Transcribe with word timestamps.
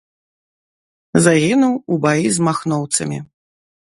Загінуў 1.25 1.75
у 1.95 1.99
баі 2.05 2.27
з 2.37 2.47
махноўцамі. 2.47 3.19